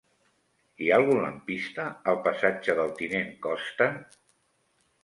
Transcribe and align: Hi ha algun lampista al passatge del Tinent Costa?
Hi 0.83 0.87
ha 0.89 0.95
algun 1.01 1.21
lampista 1.25 1.85
al 2.15 2.19
passatge 2.29 2.79
del 2.81 2.93
Tinent 3.03 3.31
Costa? 3.49 3.93